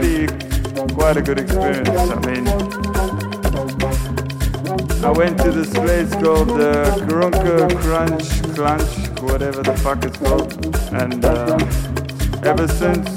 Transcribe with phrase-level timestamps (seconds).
[0.00, 0.26] pretty
[0.92, 1.88] quite a good experience.
[1.88, 2.46] I mean,
[5.02, 10.18] I went to this place called the uh, Krunke Crunch Crunch, whatever the fuck it's
[10.18, 10.52] called,
[10.92, 11.56] and uh,
[12.44, 13.08] ever since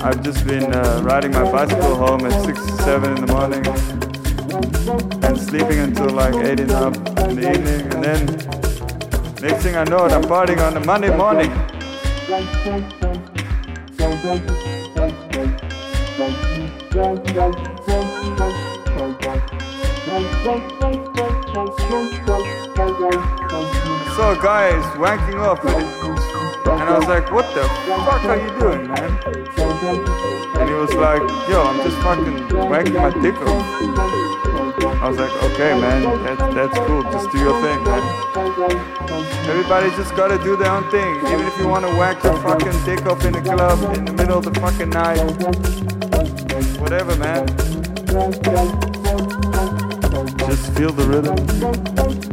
[0.00, 3.66] I've just been uh, riding my bicycle home at six, seven in the morning,
[5.24, 6.86] and sleeping until like eight in the,
[7.28, 8.62] in the evening, and then
[9.42, 11.50] Next thing I know I'm partying on a Monday morning.
[14.22, 14.30] So
[24.40, 29.10] guys wanking off and, and I was like, what the fuck are you doing, man?
[30.60, 34.41] And he was like, yo, I'm just fucking wanking my dick off.
[35.02, 37.02] I was like, okay, man, that's, that's cool.
[37.02, 38.02] Just do your thing, man.
[39.50, 41.16] Everybody just gotta do their own thing.
[41.26, 44.38] Even if you wanna whack your fucking dick off in the club in the middle
[44.38, 45.18] of the fucking night.
[46.78, 47.48] Whatever, man.
[50.46, 51.36] Just feel the rhythm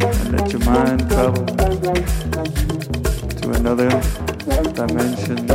[0.06, 1.46] and let your mind travel
[3.36, 3.90] to another
[4.76, 5.48] dimension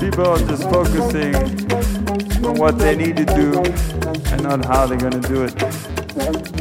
[0.00, 1.34] people are just focusing
[2.46, 3.62] on what they need to do
[4.32, 6.59] and not how they're going to do it.